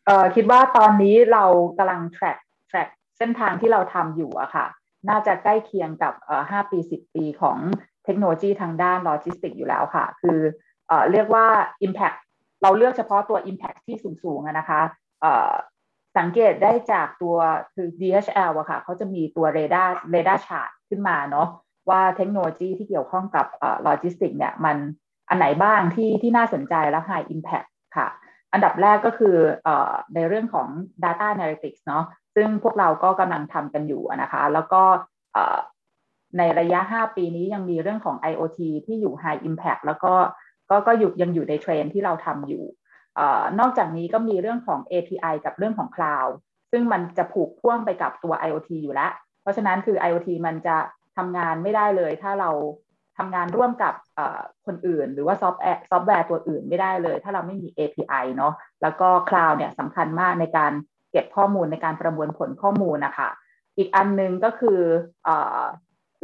[0.06, 1.44] เอ่อคิดว่าตอนนี้เรา
[1.78, 2.38] กำลัง track
[2.70, 4.66] track เส้นทางที่เราทำอยู่อะค่ะ
[5.08, 7.58] น่าจะใกล้เคียงกับเอ่อ5ปี10ปีของ
[8.04, 10.38] เทคโนโลยีทางด้านโลจิสติกอยู่แล้วค่ะ คือ
[10.86, 11.46] เอ่อเรียกว่า
[11.86, 12.16] impact
[12.62, 14.80] เราเลือกเฉพาะตัว impact ที่สูงๆนะคะ
[15.20, 15.52] เอ่อ
[16.18, 17.36] สังเกตได้จากตัว
[17.74, 21.48] คือ DHL อะค่ะเขาจะมีตัว radar radar chart ขึ้นมาเนาะ
[21.90, 23.46] ว่าเทคโนโลยีที่เกี่ยวข้องกับ
[23.82, 24.76] โลจิสติกเนี่ยมัน
[25.28, 28.08] อันไหนบ้างที่ที่น่าสนใจและ High Impact ค่ะ
[28.52, 29.68] อันดับแรกก็คืออ
[30.14, 30.68] ในเรื่องของ
[31.04, 34.82] Data Analytics เนาะซึ่งพวกเราก็กำลังทำกันอยู่นะคะ แล้วก็
[36.38, 40.14] ในระยะ 5 ปีนี้ยังมีเรื่องของ IoT ที่อยู่ High Impact แล้วก็
[40.70, 42.64] ก็ก็อยู่ยังอยู่ในเทรนที่เราทำอยู่
[43.60, 46.32] นอกจากนี้ก็มีเรื่องของ API กับเรื่องของ Cloud
[46.72, 50.76] ซึ่งมันจะผูกพ่วงไปกับตัว IoT อยู่แล้ว เพราะฉะนั้นคือ IoT มันจะ
[51.16, 52.50] ทำงานไม่ได้เลย ถ้าเรา
[53.18, 53.94] ทำงานร่วมกับ
[54.66, 60.72] คนอื่น หรือว่าซอฟต์แวร์ซอฟต์แวร์ตัวอื่นไม่ได้เลย ถ้าเราไม่มี API เนาะแล้วก็ Cloud เนี่ยสำคัญมากในการ
[61.12, 63.28] เก็บข้อมูลในการประมวลผลข้อมูลนะคะ
[63.76, 64.80] อีกอันนึงก็คือ
[65.26, 65.30] อ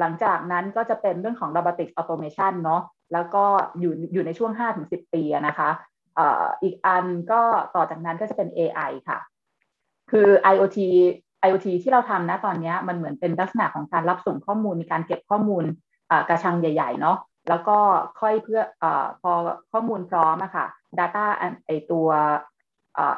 [0.00, 3.44] หลังจากนั้นก็จะเป็นเรื่องของ robotics automation เนาะแล้วก็
[3.78, 5.70] อยู่อยู่ในช่วง 5-10 ปีนะคะ
[6.62, 7.40] อีกอันก็
[7.74, 9.18] ต่อจากนั้นก็จะเป็น AI ค่ะ
[10.10, 10.78] คือ IoT
[11.46, 15.64] IoT ที่เราทำนะตอนนี้มันเหมือนเป็นลักษณะของการรับส่งข้อมูลมีการเก็บข้อมูล
[16.28, 17.78] กระชังใหญ่ ๆ เนาะแล้วก็
[18.20, 18.84] ค่อยเพื่ออ
[19.22, 19.32] พอ
[19.72, 20.66] ข้อมูลพร้อมอะค่ะ
[20.98, 21.24] Data
[21.66, 22.08] ไอตัว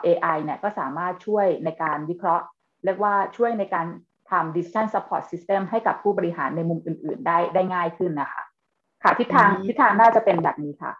[0.06, 2.44] AI เนี่ยก็สามารถช่วยในการวิเคราะห์
[2.84, 3.86] เรียกว่าช่วยในการ
[4.30, 8.42] ทำ decision support system ให้กับผู้บริหารในมุมอื่น ๆ ได้ได้ง่ายขึ้นนะคะ
[9.02, 10.92] ค่ะทิศทางทิศทางน่าจะเป็นแบบนี้ค่ะ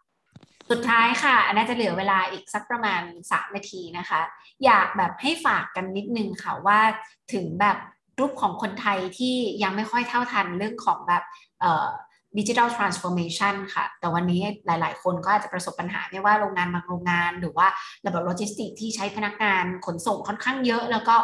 [0.71, 3.03] สุดท้ายค่ะอันน่าจะเหลือเวลาอีกสักประมาณ
[3.33, 4.21] สามนาทีนะคะ
[4.65, 6.81] อยากแบบให้ฝากกันนิดนึงค่ะว่า
[7.33, 7.77] ถึงแบบ
[8.19, 11.23] รูปของคนไทยที่ยังไม่ค่อยเท่าทันเรื่องของแบบ
[12.39, 17.67] digital transformation ค่ะ แต่วันนี้หลาย ๆ คนก็อาจจะประสบปัญหาไม่ว่าโรงงานบางโรงงาน หรือว่า
[18.07, 21.17] ระบบโลจิสติกที่ใช้พนักงานขนส่งค่อนข้างเยอะ แล้วก็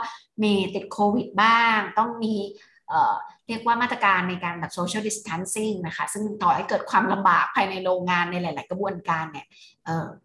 [0.43, 2.35] มีติดโควิดบ้าง ต้องมี
[3.49, 9.47] เรียกว่ามาตรการในการแบบ social distancing นะคะ ซึ่งต่อให้เกิดความลำบากภายในโรงงานในหลาย ๆ กระบวนการเนี่ย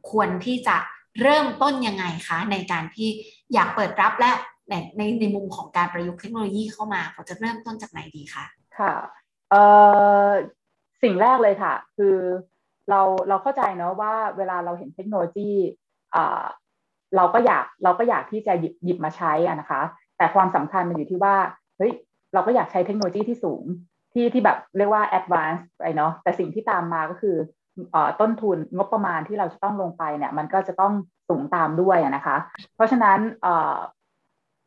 [0.10, 0.78] ควรที่จะ
[1.22, 3.10] เริ่มต้นยังไงคะในการที่
[3.54, 4.32] อยากเปิดรับและ
[4.70, 8.46] ในในในมุมของการประยุกต์เทคโนโลยีเข้ามาเราจะเริ่มต้นจากไหนดีคะ
[8.78, 8.92] ค่ะ
[11.04, 12.16] สิ่งแรกเลยค่ะ คือ
[12.90, 15.52] เราเราเข้าใจเนาะว่าเวลาเราเห็นเทคโนโลยี
[17.16, 19.82] เราก็อยากเราก็อยากที่จะหยิบหยิบมาใช้อะนะคะ
[20.18, 21.36] แต่ความสำคัญมันอยู่ที่ว่า
[21.78, 21.92] เฮ้ย
[22.34, 23.64] เราก็อยากใช้เทคโนโลยีที่สูง
[24.14, 27.36] ที่ที่แบบเรียกว่า advanced ไปเนาะแต่สิ่งที่ตามมาก็คือ
[28.22, 30.94] ต้นทุนงบประมาณที่เราจะต้องลงไปเนี่ยมันก็จะต้อง
[31.30, 32.38] สูงตามด้วยนะคะ
[32.76, 33.20] เพราะฉะนั้น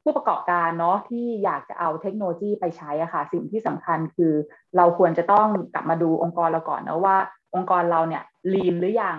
[0.03, 4.33] ผู้ประกอบการเนาะที่อยากจะเอาเทคโนโลยีไปใช้อะค่ะสิ่งที่สำคัญคือ
[4.77, 7.17] เราควรจะต้องกลับมาดูองค์กรเราก่อนนะว่า
[7.55, 8.23] องค์กรเราเนี่ย
[8.55, 9.17] ลีนหรือยัง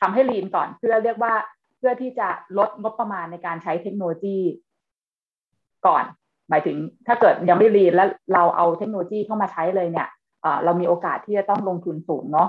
[0.00, 1.34] ทำให้ลีนก่อนเพื่อเรียกว่า
[1.78, 4.38] เพื่อที่จะลดงบประมาณในการใช้เทคโนโลยี
[5.86, 6.04] ก่อน
[6.50, 10.08] หมายถึงถ้าเกิดยังไม่ลีนแล้วเราเอาเทคโนโลยีเข้ามาใช้เลยเนี่ย
[10.64, 12.48] เรามีโอกาสที่จะต้องลงทุนสูงเนาะ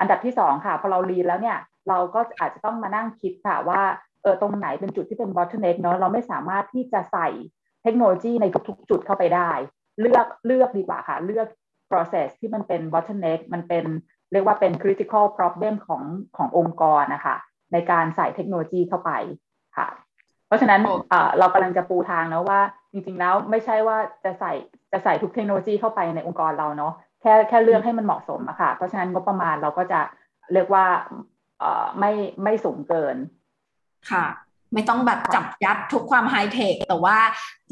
[0.00, 3.82] อันดับที่สองค่ะพอเราลีนแล้วเนี่ยเราก็อาจจะต้องมานั่งคิดค่ะว่า
[4.22, 7.28] เออตรงไหนเป็นจุดที่เป็น bottleneck เนาะเราไม่สามารถที่จะใส่
[7.82, 9.50] เทคโนโลยีในทุกๆ จุดเข้าไปได้
[10.00, 11.46] เลือกเลือกดีกว่าค่ะ เลือก
[11.90, 13.84] process ที่มันเป็น bottleneck มันเป็น
[14.32, 16.02] เรียกว่าเป็น critical problem ของ
[16.36, 17.36] ขององค์กรนะคะ
[17.72, 19.10] ในการใส่เทคโนโลยีเข้าไป
[19.76, 19.88] ค่ะ
[20.46, 20.80] เพราะฉะนั้น
[21.38, 22.60] เรากำลังจะปูทางนะว่า
[22.92, 24.52] จริง ๆ แล้วไม่ใช่ว่าจะใส่
[24.92, 30.00] จะใส่ทุกเทคโนโลยีเข้าไปในองค์กรเราเนาะแค่แค่เลือกให้มันเหมาะสมอะค่ะ เพราะฉะนั้นงบประมาณเราก็จะ
[30.52, 30.86] เรียกว่า
[31.98, 33.16] ไม่ไม่สูงเกิน
[34.10, 34.26] ค่ะ
[34.74, 37.18] ไม่ต้องแบบจับยัดทุกความไฮเทคแต่ว่า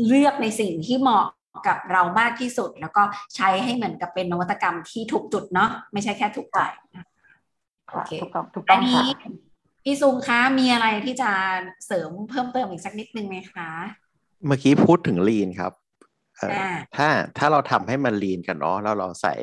[0.06, 1.24] เลือกในสิ่งที่เหมาะ
[1.66, 3.02] กับเรามากที่สุด แล้วก็
[3.36, 6.58] ใช้ให้เหมือนกับเป็นนวัตกรรมที่ถูกจุดเนาะไม่ใช่แค่ถูกใจ
[7.92, 9.04] โอเคถูกต้องถูกต้องค่ะ
[9.84, 11.30] พี่ซุงคะมีอะไรที่จะ
[11.86, 13.68] เสริมเพิ่มเติมอีกสักนิดนึงไหมคะ
[14.46, 15.72] เมื่อกี้พูดถึง lean ครับ
[16.96, 19.34] ถ้าถ้าเราทำให้มัน lean กันเนาะแล้วเราใส่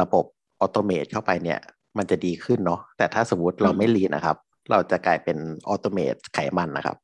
[0.00, 0.24] ระบบ
[0.60, 1.60] automate เข้าไปเนี่ย
[1.98, 4.36] มันจะดีขึ้นเนาะแต่ถ้าสมมติเราไม่ lean นะครับ
[4.70, 6.96] เราจะกลายเป็น automate ไขมันนะครับ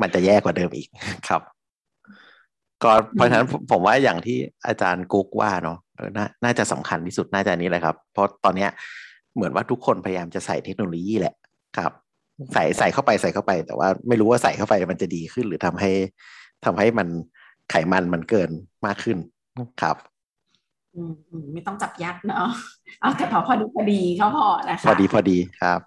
[0.00, 0.88] มันจะแย่กว่าเดิมอีก
[1.28, 1.42] ครับ
[2.82, 5.78] ก็เพราะฉะนั้นผมว่าอย่างที่อาจารย์กุ๊กว่าเนาะ
[6.16, 8.70] นน่าจะสำคัญที่สุดน่าจะนี้เลยครับ เพราะตอนเนี้ย
[9.34, 11.34] เหมือนว่าทุกคนพยายามจะใส่เทคโนโลยีแหละ
[11.78, 11.92] ครับ
[12.54, 15.90] ใส่ใส่เข้าไปใส่เข้าไป แต่ว่าไม่รู้ว่าใส่เข้าไปมันจะดีขึ้นหรือทำให้
[16.64, 17.08] ทำให้มัน
[17.70, 18.50] ไขมันมันเกิน
[18.86, 19.18] มากขึ้น
[19.82, 19.96] ครับ
[20.94, 21.12] อืม
[21.52, 22.48] ไม่ต้องจับยัดเนาะ
[23.00, 25.80] เอาแต่พอพอดีพอดีเขาพอนะคะพอดีพอดีครับ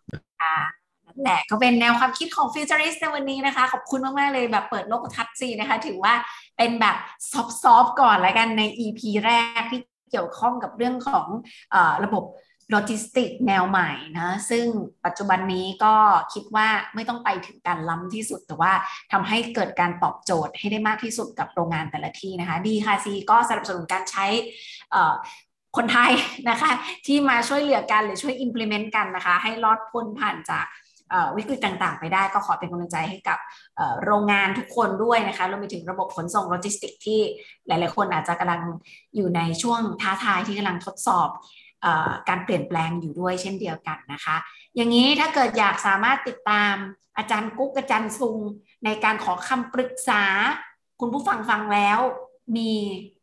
[1.22, 6.14] แหละก็เป็นแนวความคิดของ Futurist ในวันนี้นะคะ ขอบคุณมาก ๆ เลยแบบเปิดโลกทัศน์สีนะคะ ถือว่า
[6.58, 6.96] เป็นแบบ
[7.64, 9.82] ซอฟๆก่อนแล้วกันใน EP แรกที่
[10.12, 11.28] เกี่ยวข้องกับเรื่องของ
[11.74, 12.24] อระบบ
[12.72, 14.66] โลจิสติกแนวใหม่นะซึ่ง
[15.06, 15.96] ปัจจุบันนี้ก็
[16.34, 18.74] คิดว่าไม่ต้องไปถึงการล้ำที่สุด แต่ว่า
[19.12, 24.26] ทำให้เกิดการตอบโจทย์ให้ได้มากที่สุดกับโรงงานแต่ละที่นะคะดีค่ะซีก็สนับสนุนการใช้
[25.78, 26.12] คนไทย
[26.50, 26.72] นะคะ
[27.08, 30.66] ที่มาช่วยเหลือกันหรือช่วย implement กันนะคะให้รอดพ้นผ่านจาก
[31.38, 33.40] วิกฤตต่างๆ ไปได้ก็ขอเป็นกำลังใจให้กับ
[34.04, 37.20] โรงงานทุกคนด้วยนะคะรวมไปถึงระบบขนส่งโลจิสติกที่
[37.68, 38.62] หลายๆ คนอาจจะกำลัง
[39.16, 41.30] อยู่ในช่วงท้าทายที่กำลังทดสอบ
[42.30, 44.36] การเปลี่ยนแปลงอยู่ด้วยเช่นเดียวกันนะคะ
[44.76, 46.74] อย่างนี้ถ้าเกิดอยากสามารถติดตาม
[47.18, 48.40] อาจารย์กุ๊กอาจารย์ซุง
[48.86, 50.24] ในการขอคำปรึกษา
[51.00, 52.00] คุณผู้ฟังฟังแล้ว
[52.58, 52.72] มี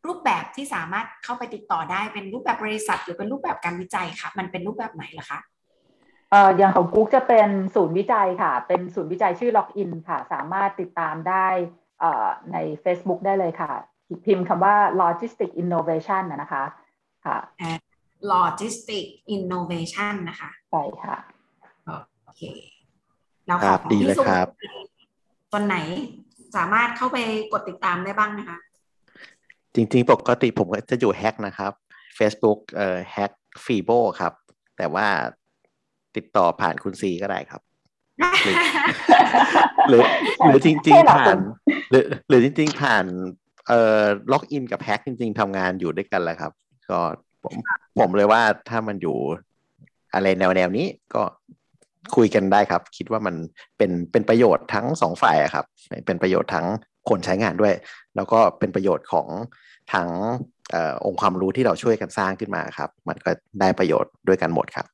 [0.07, 5.39] รูปแบบที่สามารถเข้าไปติดต่อได้เป็นรูปแบบบริษัท หรือเป็นรูปแบบการวิจัยค่ะ มันเป็นรูปแบบไหนล่ะคะ
[6.31, 11.47] เอ่ออย่างของกุ๊กจะเป็นศูนย์วิจัยค่ะ เป็นศูนย์วิจัยชื่อ Login ค่ะ สามารถติดตามได้
[12.01, 13.73] เอ่อใน Facebook ได้เลยค่ะ
[14.25, 16.65] พิมพ์คำว่า Logistic Innovation นะคะ
[17.27, 17.37] ค่ะ
[18.33, 21.17] Logistic Innovation นะคะใช่ค่ะ
[22.25, 22.43] โอเค
[23.47, 24.47] เราขอดีเลยครับ
[25.53, 25.77] ตอนไหน
[26.57, 27.19] สามารถเข้าไป
[27.53, 28.59] กดติดตามได้บ้างนะคะ
[29.75, 31.73] จริงๆ ปกติผมก็จะอยู่แฮกนะครับ
[32.19, 33.33] Facebook เอ่อแฮก
[33.65, 34.33] ฟีโบครับ
[34.77, 35.07] แต่ว่า
[36.17, 37.63] ติดต่อผ่านคุณซีก็ได้ครับ
[39.89, 40.03] หรือ
[40.45, 41.37] หรือจริง ๆ ผ่าน
[41.91, 43.05] หรือหรือจริง ๆ ผ่าน
[43.69, 44.03] เอ่อ
[44.33, 46.53] ล็อกอินกับแฮกจริง ๆทำงานอยู่ด้วยกันแหละครับ
[46.91, 47.01] ก็
[47.45, 47.55] ผม
[48.01, 49.17] ผมเลยว่าถ้ามันอยู่
[50.15, 51.23] อะไรแนวแนวนี้ก็
[52.17, 53.35] คุยกันได้ครับ คิดว่ามัน
[53.77, 55.65] เป็นเป็นประโยชน์ทั้งสองฝ่ายครับ
[56.07, 56.67] เป็นประโยชน์ทั้ง
[57.09, 57.75] คนใช้งานด้วย
[58.17, 59.29] แล้วก็เป็นประโยชน์ของ
[59.95, 60.09] ทั้ง
[60.75, 64.87] อองค์ความรู้ที่เราช่วยกันสร้างขึ้นมาครับ มันก็ได้ประโยชน์ด้วยกันหมดครับ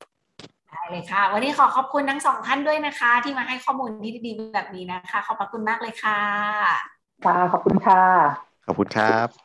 [0.71, 6.19] ได้เลยค่ะ วันนี้ขอขอบคุณทั้งสองท่านด้วยนะคะ ที่มาให้ข้อมูลที่ดีแบบนี้นะคะ ขอบพระคุณมากเลยค่ะ
[7.25, 8.01] ค่ะขอบคุณค่ะ
[8.67, 9.44] ขอบคุณครับ